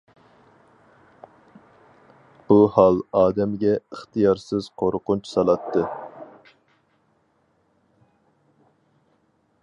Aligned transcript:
بۇ 2.47 2.57
ھال 2.77 2.97
ئادەمگە 3.19 3.73
ئىختىيارسىز 3.81 4.69
قورقۇنچ 4.83 5.29
سالاتتى. 5.33 5.85